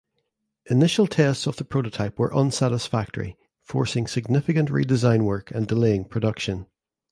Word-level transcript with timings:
Initial 0.65 1.05
tests 1.05 1.45
of 1.45 1.57
the 1.57 1.63
prototype 1.63 2.17
were 2.17 2.33
unsatisfactory 2.35 3.37
forcing 3.61 4.07
significant 4.07 4.69
redesign 4.69 5.21
work 5.25 5.51
and 5.51 5.67
delaying 5.67 6.05
production. 6.05 6.65